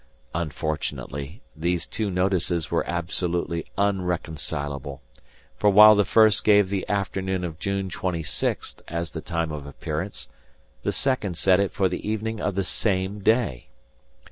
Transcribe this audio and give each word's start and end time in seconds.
Unfortunately, 0.33 1.43
these 1.55 1.85
two 1.85 2.09
notices 2.09 2.71
were 2.71 2.83
absolutely 2.89 3.67
unreconcilable; 3.77 4.99
for 5.57 5.69
while 5.69 5.93
the 5.93 6.03
first 6.05 6.43
gave 6.43 6.71
the 6.71 6.89
afternoon 6.89 7.43
of 7.43 7.59
June 7.59 7.87
twenty 7.87 8.23
sixth, 8.23 8.81
as 8.87 9.11
the 9.11 9.21
time 9.21 9.51
of 9.51 9.67
appearance, 9.67 10.27
the 10.81 10.91
second 10.91 11.37
set 11.37 11.59
it 11.59 11.71
for 11.71 11.87
the 11.87 12.09
evening 12.09 12.39
of 12.41 12.55
the 12.55 12.63
same 12.63 13.19
day. 13.19 13.67